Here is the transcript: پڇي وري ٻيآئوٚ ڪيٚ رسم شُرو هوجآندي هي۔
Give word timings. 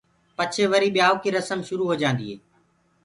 پڇي 0.37 0.63
وري 0.71 0.89
ٻيآئوٚ 0.95 1.21
ڪيٚ 1.23 1.35
رسم 1.37 1.59
شُرو 1.67 1.83
هوجآندي 1.89 2.25
هي۔ 2.31 2.37